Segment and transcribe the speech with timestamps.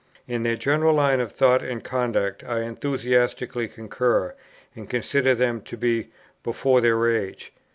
[0.27, 4.33] In their general line of thought and conduct I enthusiastically concur,
[4.75, 6.09] and consider them to be
[6.41, 7.53] before their age.